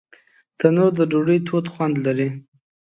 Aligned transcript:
تنور 0.59 0.91
د 0.97 1.01
ډوډۍ 1.11 1.39
تود 1.47 1.65
خوند 1.73 1.95
لري 2.05 2.29